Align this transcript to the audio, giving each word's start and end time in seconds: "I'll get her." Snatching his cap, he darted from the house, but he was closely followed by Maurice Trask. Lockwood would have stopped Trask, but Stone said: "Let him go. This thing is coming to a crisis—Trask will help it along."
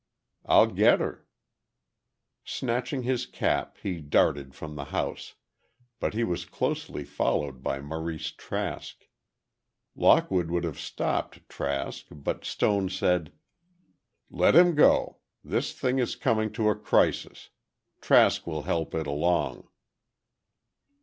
"I'll 0.47 0.65
get 0.65 0.99
her." 0.99 1.27
Snatching 2.43 3.03
his 3.03 3.27
cap, 3.27 3.77
he 3.83 3.99
darted 3.99 4.55
from 4.55 4.73
the 4.75 4.85
house, 4.85 5.35
but 5.99 6.15
he 6.15 6.23
was 6.23 6.43
closely 6.43 7.03
followed 7.03 7.61
by 7.61 7.81
Maurice 7.81 8.31
Trask. 8.31 9.07
Lockwood 9.95 10.49
would 10.49 10.63
have 10.63 10.79
stopped 10.79 11.47
Trask, 11.47 12.07
but 12.09 12.43
Stone 12.45 12.89
said: 12.89 13.31
"Let 14.31 14.55
him 14.55 14.73
go. 14.73 15.19
This 15.43 15.71
thing 15.71 15.99
is 15.99 16.15
coming 16.15 16.51
to 16.53 16.69
a 16.69 16.75
crisis—Trask 16.75 18.47
will 18.47 18.63
help 18.63 18.95
it 18.95 19.05
along." 19.05 19.67